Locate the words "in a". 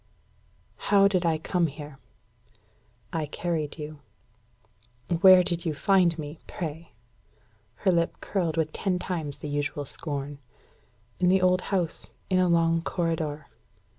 12.31-12.49